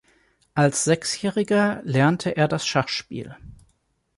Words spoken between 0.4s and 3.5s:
Als sechsjähriger lernte er das Schachspiel.